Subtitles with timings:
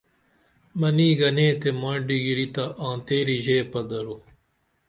[0.79, 4.15] منی گنے تہ مائی ڈِگِیری تہ آنتیری ژیپہ درو